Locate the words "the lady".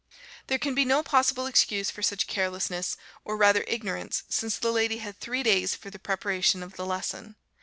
4.57-4.97